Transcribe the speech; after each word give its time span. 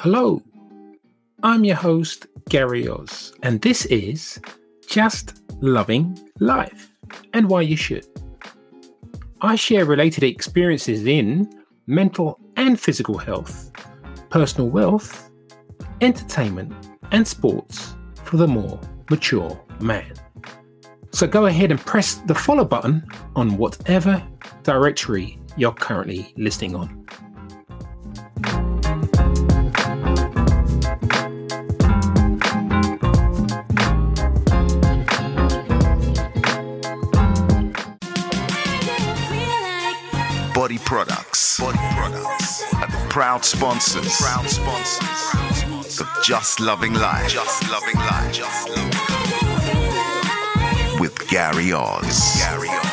Hello, 0.00 0.40
I'm 1.42 1.64
your 1.64 1.74
host, 1.74 2.28
Gary 2.48 2.86
Oz, 2.86 3.32
and 3.42 3.60
this 3.62 3.84
is 3.86 4.40
Just 4.86 5.42
Loving 5.60 6.16
Life 6.38 6.92
and 7.32 7.50
Why 7.50 7.62
You 7.62 7.76
Should. 7.76 8.06
I 9.40 9.56
share 9.56 9.84
related 9.84 10.22
experiences 10.22 11.04
in 11.04 11.52
mental 11.88 12.38
and 12.54 12.78
physical 12.78 13.18
health, 13.18 13.72
personal 14.30 14.70
wealth, 14.70 15.32
entertainment, 16.00 16.72
and 17.10 17.26
sports 17.26 17.96
for 18.22 18.36
the 18.36 18.46
more 18.46 18.78
mature 19.10 19.60
man. 19.80 20.12
So 21.10 21.26
go 21.26 21.46
ahead 21.46 21.72
and 21.72 21.80
press 21.80 22.14
the 22.26 22.36
follow 22.36 22.64
button 22.64 23.04
on 23.34 23.56
whatever 23.56 24.24
directory 24.62 25.40
you're 25.56 25.72
currently 25.72 26.32
listening 26.36 26.76
on. 26.76 27.04
Proud 43.18 43.42
sponsors. 43.44 44.16
Proud 44.20 44.48
sponsors. 44.48 46.00
Of 46.00 46.06
Just 46.22 46.60
Loving 46.60 46.94
Life. 46.94 47.28
Just 47.28 47.68
Loving 47.68 47.96
Life. 47.96 48.32
Just 48.32 48.68
Loving 48.68 48.92
Life. 48.92 51.00
With 51.00 51.26
Gary 51.26 51.72
Oz. 51.72 52.36
Gary 52.38 52.68
Oz. 52.68 52.86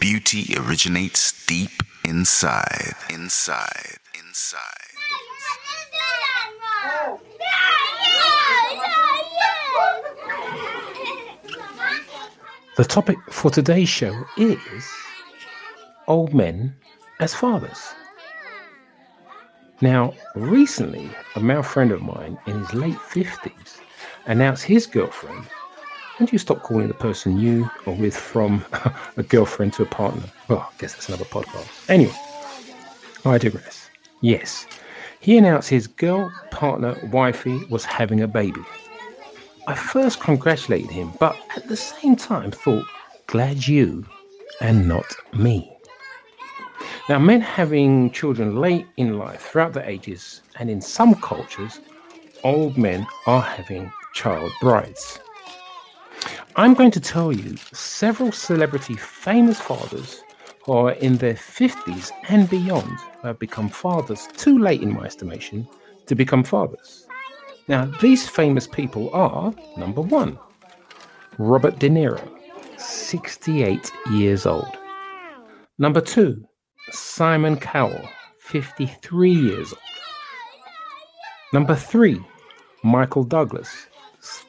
Beauty 0.00 0.54
originates 0.56 1.44
deep 1.44 1.82
inside. 2.06 2.94
Inside. 3.10 3.98
Inside. 4.18 4.62
The 12.78 12.84
topic 12.84 13.18
for 13.30 13.50
today's 13.50 13.90
show 13.90 14.24
is 14.38 14.62
old 16.08 16.34
men 16.34 16.74
as 17.20 17.34
fathers. 17.34 17.94
Now, 19.80 20.14
recently, 20.34 21.10
a 21.34 21.40
male 21.40 21.62
friend 21.62 21.92
of 21.92 22.02
mine 22.02 22.38
in 22.46 22.58
his 22.60 22.74
late 22.74 22.96
50s 22.96 23.80
announced 24.26 24.64
his 24.64 24.86
girlfriend. 24.86 25.46
Do 26.18 26.26
you 26.32 26.38
stop 26.38 26.62
calling 26.62 26.88
the 26.88 26.94
person 26.94 27.38
you 27.38 27.70
or 27.84 27.94
with 27.94 28.16
from 28.16 28.64
a 29.18 29.22
girlfriend 29.22 29.74
to 29.74 29.82
a 29.82 29.86
partner? 29.86 30.22
Well, 30.48 30.60
I 30.60 30.78
guess 30.78 30.94
that's 30.94 31.08
another 31.08 31.26
podcast. 31.26 31.90
Anyway, 31.90 32.14
I 33.26 33.36
digress. 33.36 33.90
Yes, 34.22 34.66
he 35.20 35.36
announced 35.36 35.68
his 35.68 35.86
girl, 35.86 36.32
partner, 36.50 36.96
wifey 37.12 37.62
was 37.66 37.84
having 37.84 38.22
a 38.22 38.28
baby. 38.28 38.62
I 39.66 39.74
first 39.74 40.20
congratulated 40.20 40.90
him, 40.90 41.12
but 41.20 41.36
at 41.56 41.68
the 41.68 41.76
same 41.76 42.16
time 42.16 42.50
thought, 42.50 42.86
glad 43.26 43.66
you 43.66 44.06
and 44.60 44.88
not 44.88 45.04
me. 45.34 45.75
Now, 47.08 47.20
men 47.20 47.40
having 47.40 48.10
children 48.10 48.56
late 48.56 48.84
in 48.96 49.16
life, 49.16 49.40
throughout 49.42 49.74
the 49.74 49.88
ages, 49.88 50.42
and 50.58 50.68
in 50.68 50.80
some 50.80 51.14
cultures, 51.14 51.80
old 52.42 52.76
men 52.76 53.06
are 53.28 53.40
having 53.40 53.92
child 54.12 54.50
brides. 54.60 55.20
I'm 56.56 56.74
going 56.74 56.90
to 56.90 57.00
tell 57.00 57.32
you 57.32 57.56
several 57.72 58.32
celebrity 58.32 58.96
famous 58.96 59.60
fathers 59.60 60.24
who 60.64 60.72
are 60.72 60.92
in 60.94 61.16
their 61.18 61.34
50s 61.34 62.10
and 62.28 62.50
beyond 62.50 62.98
who 63.20 63.28
have 63.28 63.38
become 63.38 63.68
fathers 63.68 64.26
too 64.36 64.58
late, 64.58 64.82
in 64.82 64.92
my 64.92 65.04
estimation, 65.04 65.68
to 66.06 66.16
become 66.16 66.42
fathers. 66.42 67.06
Now, 67.68 67.84
these 68.00 68.28
famous 68.28 68.66
people 68.66 69.10
are 69.14 69.54
number 69.76 70.00
one, 70.00 70.40
Robert 71.38 71.78
De 71.78 71.88
Niro, 71.88 72.28
68 72.78 73.92
years 74.10 74.44
old. 74.44 74.76
Number 75.78 76.00
two, 76.00 76.44
Simon 76.90 77.56
Cowell, 77.56 78.08
53 78.38 79.30
years 79.30 79.72
old. 79.72 79.80
Number 81.52 81.74
three, 81.74 82.20
Michael 82.82 83.24
Douglas, 83.24 83.86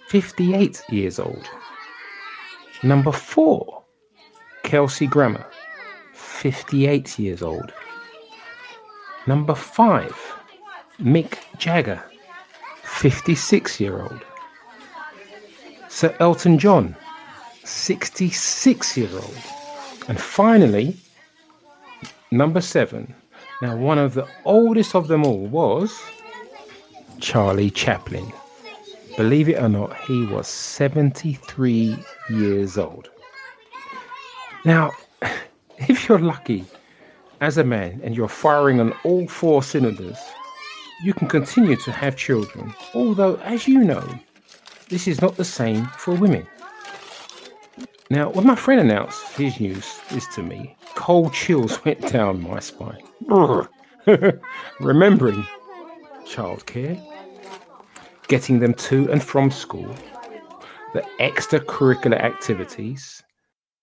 58 0.10 0.84
years 0.90 1.20
old. 1.20 1.48
Number 2.84 3.12
four, 3.12 3.84
Kelsey 4.64 5.08
Grammer, 5.08 5.46
58 6.14 7.18
years 7.18 7.42
old. 7.42 7.72
Number 9.26 9.56
five, 9.56 10.16
Mick 11.00 11.38
Jagger, 11.58 12.04
56 12.84 13.80
year 13.80 14.02
old. 14.02 14.22
Sir 15.90 16.16
Elton 16.20 16.60
John, 16.60 16.96
66 17.64 18.98
year 18.98 19.10
old. 19.14 19.38
And 20.08 20.20
finally, 20.20 20.96
number 22.32 22.62
seven. 22.62 23.14
Now, 23.62 23.76
one 23.76 23.98
of 23.98 24.14
the 24.14 24.28
oldest 24.46 24.96
of 24.96 25.08
them 25.08 25.26
all 25.26 25.48
was 25.48 26.00
Charlie 27.20 27.72
Chaplin. 27.72 28.32
Believe 29.16 29.50
it 29.50 29.62
or 29.62 29.70
not, 29.70 29.96
he 30.02 30.26
was 30.26 30.48
73 30.48 31.98
years 32.30 32.78
old. 32.78 33.10
Now, 34.64 34.92
if 35.78 36.08
you're 36.08 36.20
lucky 36.20 36.66
as 37.42 37.58
a 37.58 37.64
man 37.64 38.00
and 38.04 38.16
you're 38.16 38.28
firing 38.28 38.80
on 38.80 38.94
all 39.04 39.28
four 39.28 39.64
cylinders, 39.64 40.18
you 41.04 41.14
can 41.14 41.28
continue 41.28 41.76
to 41.78 41.92
have 41.92 42.16
children, 42.16 42.74
although, 42.94 43.36
as 43.38 43.68
you 43.68 43.84
know, 43.84 44.08
this 44.90 45.08
is 45.08 45.22
not 45.22 45.36
the 45.36 45.46
same 45.46 45.86
for 45.98 46.14
women. 46.14 46.48
Now, 48.10 48.30
when 48.30 48.48
my 48.48 48.56
friend 48.56 48.80
announced 48.80 49.36
his 49.36 49.60
news 49.60 50.00
this 50.10 50.28
to 50.36 50.42
me, 50.44 50.78
cold 50.96 51.34
chills 51.34 51.84
went 51.84 52.10
down 52.10 52.42
my 52.42 52.60
spine. 52.60 53.02
Remembering 54.80 55.46
childcare, 56.26 57.02
getting 58.30 58.60
them 58.60 58.74
to 58.76 59.12
and 59.12 59.22
from 59.22 59.52
school, 59.52 59.94
the 60.94 61.02
extracurricular 61.20 62.18
activities, 62.22 63.22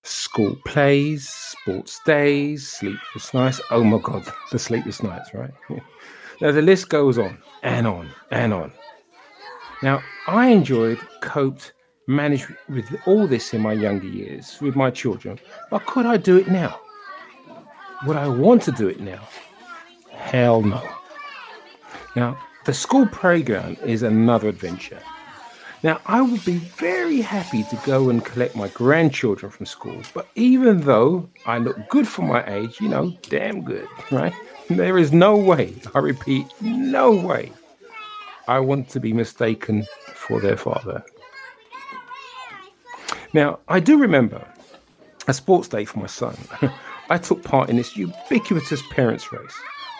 school 0.04 0.56
plays, 0.64 1.28
sports 1.28 2.00
days, 2.06 2.66
sleepless 2.66 3.34
nights. 3.34 3.60
Oh 3.70 3.84
my 3.84 3.98
God, 3.98 4.26
the 4.52 4.58
sleepless 4.58 5.02
nights, 5.02 5.34
right? 5.34 5.52
Now, 6.40 6.50
the 6.50 6.62
list 6.62 6.88
goes 6.88 7.16
on 7.16 7.38
and 7.62 7.86
on 7.86 8.10
and 8.32 8.52
on. 8.52 8.72
Now, 9.84 10.02
I 10.26 10.48
enjoyed, 10.48 10.98
coped, 11.20 11.72
managed 12.06 12.46
with 12.68 12.86
all 13.06 13.26
this 13.26 13.54
in 13.54 13.60
my 13.60 13.72
younger 13.72 14.06
years 14.06 14.58
with 14.60 14.76
my 14.76 14.90
children, 14.90 15.38
but 15.70 15.86
could 15.86 16.06
I 16.06 16.16
do 16.16 16.36
it 16.36 16.48
now? 16.48 16.80
Would 18.06 18.16
I 18.16 18.28
want 18.28 18.62
to 18.62 18.72
do 18.72 18.88
it 18.88 19.00
now? 19.00 19.22
Hell 20.10 20.62
no. 20.62 20.82
Now, 22.16 22.38
the 22.64 22.74
school 22.74 23.06
playground 23.06 23.78
is 23.84 24.02
another 24.02 24.48
adventure. 24.48 25.00
Now, 25.82 26.00
I 26.06 26.22
would 26.22 26.42
be 26.46 26.56
very 26.56 27.20
happy 27.20 27.62
to 27.64 27.76
go 27.84 28.08
and 28.08 28.24
collect 28.24 28.56
my 28.56 28.68
grandchildren 28.68 29.52
from 29.52 29.66
school, 29.66 30.00
but 30.14 30.28
even 30.34 30.80
though 30.80 31.28
I 31.44 31.58
look 31.58 31.76
good 31.90 32.08
for 32.08 32.22
my 32.22 32.42
age, 32.50 32.80
you 32.80 32.88
know, 32.88 33.14
damn 33.22 33.62
good, 33.62 33.88
right? 34.10 34.32
There 34.70 34.96
is 34.96 35.12
no 35.12 35.36
way, 35.36 35.74
I 35.94 35.98
repeat, 35.98 36.46
no 36.62 37.10
way 37.10 37.52
I 38.48 38.60
want 38.60 38.88
to 38.90 39.00
be 39.00 39.12
mistaken 39.12 39.84
for 40.14 40.40
their 40.40 40.56
father. 40.56 41.04
Now, 43.34 43.58
I 43.66 43.80
do 43.80 43.98
remember 43.98 44.46
a 45.26 45.34
sports 45.34 45.66
day 45.66 45.84
for 45.84 45.98
my 45.98 46.06
son. 46.06 46.36
I 47.10 47.18
took 47.18 47.42
part 47.42 47.68
in 47.68 47.76
this 47.76 47.96
ubiquitous 47.96 48.80
parents' 48.90 49.32
race. 49.32 49.54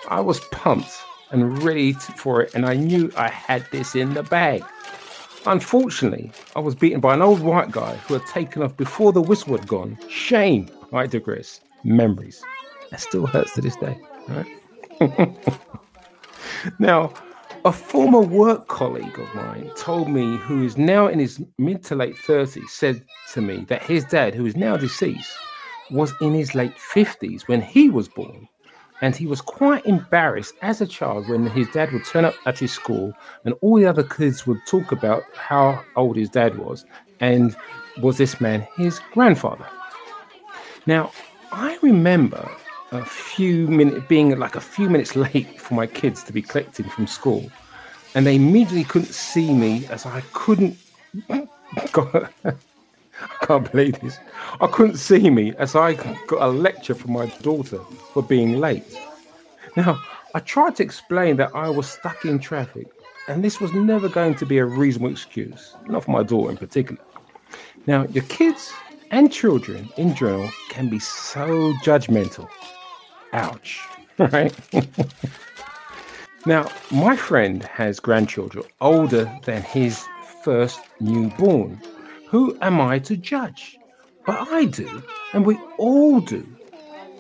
I 0.09 0.21
was 0.21 0.39
pumped 0.53 0.97
and 1.33 1.61
ready 1.65 1.95
for 1.95 2.43
it, 2.43 2.55
and 2.55 2.65
I 2.65 2.75
knew 2.75 3.11
I 3.17 3.29
had 3.29 3.67
this 3.73 3.97
in 3.97 4.15
the 4.15 4.23
bag. 4.23 4.63
Unfortunately, 5.47 6.31
I 6.55 6.61
was 6.61 6.77
beaten 6.77 7.01
by 7.01 7.13
an 7.13 7.23
old 7.23 7.41
white 7.41 7.73
guy 7.73 7.97
who 7.97 8.15
had 8.15 8.27
taken 8.27 8.63
off 8.63 8.77
before 8.77 9.13
the 9.13 9.21
whistle 9.21 9.57
had 9.57 9.67
gone. 9.67 9.99
Shame, 10.09 10.71
I 10.93 11.09
digress. 11.09 11.61
Memories. 11.83 12.41
That 12.91 13.01
still 13.01 13.27
hurts 13.27 13.53
to 13.55 13.61
this 13.61 13.77
day. 13.77 13.99
Right? 14.29 14.47
now, 16.79 17.13
a 17.65 17.73
former 17.73 18.21
work 18.21 18.69
colleague 18.69 19.19
of 19.19 19.35
mine 19.35 19.71
told 19.75 20.11
me, 20.11 20.37
who 20.37 20.63
is 20.63 20.77
now 20.77 21.07
in 21.07 21.19
his 21.19 21.43
mid 21.57 21.83
to 21.85 21.95
late 21.95 22.15
30s, 22.15 22.69
said 22.69 23.03
to 23.33 23.41
me 23.41 23.65
that 23.69 23.83
his 23.83 24.05
dad, 24.05 24.35
who 24.35 24.45
is 24.45 24.55
now 24.55 24.77
deceased, 24.77 25.33
was 25.91 26.13
in 26.21 26.35
his 26.35 26.55
late 26.55 26.77
50s 26.77 27.49
when 27.49 27.63
he 27.63 27.89
was 27.89 28.09
born. 28.09 28.47
And 29.01 29.17
he 29.17 29.27
was 29.27 29.41
quite 29.41 29.85
embarrassed 29.87 30.55
as 30.61 30.81
a 30.81 30.87
child 30.87 31.29
when 31.29 31.47
his 31.47 31.67
dad 31.71 31.93
would 31.93 32.05
turn 32.05 32.27
up 32.27 32.35
at 32.47 32.59
his 32.59 32.73
school 32.73 33.13
and 33.45 33.55
all 33.61 33.77
the 33.77 33.87
other 33.87 34.05
kids 34.05 34.47
would 34.47 34.61
talk 34.67 34.93
about 34.93 35.23
how 35.35 35.83
old 35.97 36.17
his 36.17 36.31
dad 36.31 36.59
was 36.59 36.85
and 37.21 37.57
was 38.01 38.19
this 38.19 38.41
man 38.41 38.67
his 38.77 39.01
grandfather. 39.13 39.67
Now, 40.87 41.13
I 41.51 41.79
remember 41.83 42.49
a 42.94 43.05
few 43.05 43.67
minutes, 43.67 44.06
being 44.08 44.37
like 44.38 44.56
a 44.56 44.61
few 44.61 44.88
minutes 44.88 45.17
late 45.17 45.61
for 45.61 45.75
my 45.75 45.87
kids 45.87 46.23
to 46.25 46.32
be 46.32 46.43
collected 46.43 46.91
from 46.91 47.06
school, 47.06 47.50
and 48.14 48.26
they 48.26 48.37
immediately 48.37 48.85
couldn't 48.85 49.12
see 49.12 49.52
me 49.52 49.87
as 49.87 50.06
I 50.06 50.20
couldn't. 50.32 50.76
I 51.29 51.49
can't 53.43 53.70
believe 53.70 54.00
this. 54.00 54.19
I 54.61 54.67
couldn't 54.67 54.96
see 54.96 55.31
me 55.31 55.55
as 55.58 55.76
I 55.76 55.94
got 55.94 56.43
a 56.43 56.49
lecture 56.49 56.94
from 56.94 57.12
my 57.12 57.26
daughter 57.43 57.79
for 58.12 58.23
being 58.23 58.58
late. 58.58 58.99
Now, 59.76 60.00
I 60.35 60.41
tried 60.41 60.76
to 60.76 60.82
explain 60.82 61.37
that 61.37 61.55
I 61.55 61.69
was 61.69 61.88
stuck 61.88 62.25
in 62.25 62.38
traffic, 62.38 62.88
and 63.29 63.43
this 63.43 63.61
was 63.61 63.73
never 63.73 64.08
going 64.08 64.35
to 64.37 64.46
be 64.46 64.58
a 64.58 64.64
reasonable 64.64 65.12
excuse, 65.12 65.76
not 65.87 66.05
for 66.05 66.11
my 66.11 66.23
daughter 66.23 66.50
in 66.50 66.56
particular. 66.56 67.00
Now, 67.87 68.05
your 68.06 68.25
kids 68.25 68.73
and 69.11 69.32
children 69.32 69.88
in 69.96 70.14
general 70.14 70.50
can 70.70 70.88
be 70.88 70.99
so 70.99 71.73
judgmental. 71.85 72.49
Ouch, 73.35 73.81
right? 74.19 74.55
now, 76.47 76.69
my 76.93 77.17
friend 77.17 77.65
has 77.65 77.99
grandchildren 77.99 78.65
older 78.81 79.31
than 79.45 79.63
his 79.63 80.07
first 80.45 80.81
newborn. 81.01 81.81
Who 82.29 82.57
am 82.63 82.81
I 82.81 83.01
to 83.01 83.17
judge? 83.17 83.77
But 84.25 84.49
I 84.53 84.67
do, 84.67 85.03
and 85.33 85.45
we 85.45 85.59
all 85.79 86.21
do. 86.21 86.47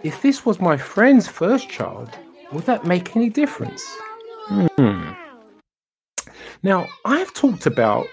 If 0.04 0.22
this 0.22 0.46
was 0.46 0.60
my 0.60 0.76
friend's 0.76 1.26
first 1.26 1.68
child, 1.68 2.10
would 2.52 2.66
that 2.66 2.86
make 2.86 3.16
any 3.16 3.28
difference? 3.28 3.84
Hmm. 4.46 5.12
Now, 6.62 6.86
I've 7.04 7.34
talked 7.34 7.66
about 7.66 8.06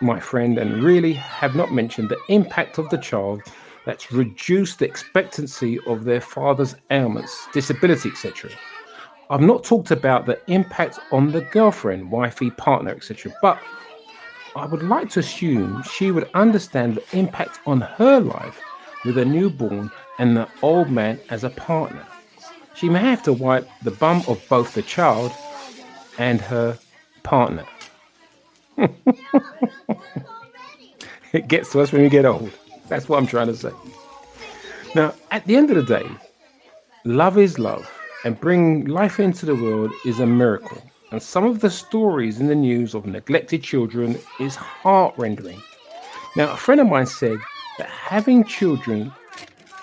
my 0.00 0.18
friend 0.18 0.58
and 0.58 0.82
really 0.82 1.12
have 1.12 1.54
not 1.54 1.72
mentioned 1.72 2.08
the 2.08 2.20
impact 2.28 2.78
of 2.78 2.90
the 2.90 2.98
child 2.98 3.42
that's 3.86 4.12
reduced 4.12 4.80
the 4.80 4.84
expectancy 4.84 5.78
of 5.86 6.04
their 6.04 6.20
father's 6.20 6.74
ailments, 6.90 7.48
disability, 7.52 8.10
etc. 8.10 8.50
I've 9.30 9.40
not 9.40 9.64
talked 9.64 9.90
about 9.90 10.26
the 10.26 10.38
impact 10.48 10.98
on 11.12 11.32
the 11.32 11.40
girlfriend, 11.40 12.10
wifey, 12.10 12.50
partner, 12.50 12.90
etc. 12.90 13.32
But 13.40 13.58
I 14.56 14.66
would 14.66 14.82
like 14.82 15.08
to 15.10 15.20
assume 15.20 15.82
she 15.84 16.10
would 16.10 16.28
understand 16.34 16.96
the 16.96 17.04
impact 17.16 17.60
on 17.66 17.80
her 17.80 18.20
life 18.20 18.60
with 19.04 19.16
a 19.18 19.24
newborn 19.24 19.90
and 20.18 20.36
the 20.36 20.48
old 20.62 20.90
man 20.90 21.20
as 21.30 21.44
a 21.44 21.50
partner. 21.50 22.04
She 22.74 22.88
may 22.88 23.00
have 23.00 23.22
to 23.22 23.32
wipe 23.32 23.68
the 23.82 23.92
bum 23.92 24.22
of 24.28 24.42
both 24.48 24.74
the 24.74 24.82
child 24.82 25.32
and 26.18 26.40
her 26.40 26.78
partner. 27.22 27.64
it 31.32 31.48
gets 31.48 31.72
to 31.72 31.80
us 31.80 31.92
when 31.92 32.02
we 32.02 32.08
get 32.08 32.24
old. 32.24 32.50
That's 32.88 33.08
what 33.08 33.18
I'm 33.18 33.26
trying 33.26 33.48
to 33.48 33.56
say. 33.56 33.72
Now, 34.94 35.14
at 35.30 35.44
the 35.46 35.56
end 35.56 35.70
of 35.70 35.76
the 35.76 35.82
day, 35.82 36.08
love 37.04 37.38
is 37.38 37.58
love, 37.58 37.90
and 38.24 38.40
bringing 38.40 38.86
life 38.86 39.20
into 39.20 39.46
the 39.46 39.54
world 39.54 39.92
is 40.04 40.20
a 40.20 40.26
miracle. 40.26 40.82
And 41.12 41.22
some 41.22 41.44
of 41.44 41.60
the 41.60 41.70
stories 41.70 42.40
in 42.40 42.48
the 42.48 42.54
news 42.54 42.94
of 42.94 43.06
neglected 43.06 43.62
children 43.62 44.18
is 44.40 44.56
heart 44.56 45.14
rendering. 45.16 45.62
Now, 46.34 46.52
a 46.52 46.56
friend 46.56 46.80
of 46.80 46.88
mine 46.88 47.06
said 47.06 47.38
that 47.78 47.88
having 47.88 48.44
children 48.44 49.12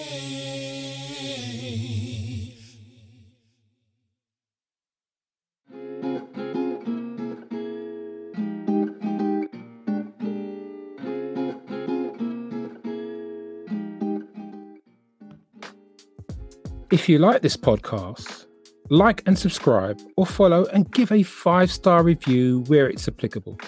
If 16.92 17.08
you 17.08 17.18
like 17.18 17.40
this 17.40 17.56
podcast, 17.56 18.44
like 18.90 19.22
and 19.24 19.38
subscribe 19.38 19.98
or 20.18 20.26
follow 20.26 20.66
and 20.66 20.92
give 20.92 21.10
a 21.10 21.22
five 21.22 21.72
star 21.72 22.02
review 22.02 22.64
where 22.66 22.86
it's 22.90 23.08
applicable. 23.08 23.58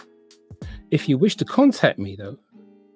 If 0.90 1.08
you 1.08 1.16
wish 1.16 1.34
to 1.36 1.46
contact 1.46 1.98
me, 1.98 2.16
though, 2.16 2.36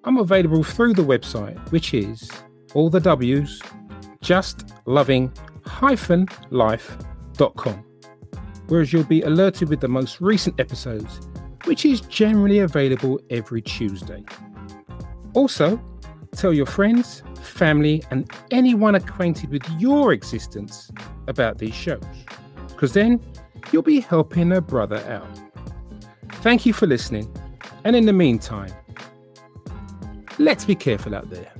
I'm 0.03 0.17
available 0.17 0.61
through 0.61 0.93
the 0.93 1.01
website, 1.01 1.57
which 1.71 1.95
is 1.95 2.29
all 2.75 2.91
the 2.91 2.99
W's, 2.99 3.59
just 4.21 4.71
loving 4.85 5.33
life.com, 6.51 7.85
whereas 8.67 8.93
you'll 8.93 9.03
be 9.05 9.23
alerted 9.23 9.69
with 9.69 9.79
the 9.79 9.87
most 9.87 10.21
recent 10.21 10.59
episodes, 10.59 11.27
which 11.65 11.85
is 11.85 12.01
generally 12.01 12.59
available 12.59 13.19
every 13.31 13.63
Tuesday. 13.63 14.23
Also, 15.33 15.81
tell 16.35 16.53
your 16.53 16.67
friends, 16.67 17.23
family, 17.41 18.03
and 18.11 18.31
anyone 18.51 18.95
acquainted 18.95 19.49
with 19.51 19.63
your 19.79 20.13
existence 20.13 20.91
about 21.27 21.57
these 21.57 21.73
shows, 21.73 22.03
because 22.69 22.93
then 22.93 23.19
you'll 23.71 23.81
be 23.81 23.99
helping 23.99 24.51
a 24.51 24.61
brother 24.61 24.97
out. 25.07 25.27
Thank 26.41 26.65
you 26.65 26.73
for 26.73 26.87
listening, 26.87 27.33
and 27.83 27.95
in 27.95 28.05
the 28.05 28.13
meantime, 28.13 28.73
let's 30.37 30.65
be 30.65 30.75
careful 30.75 31.13
out 31.15 31.29
there. 31.29 31.51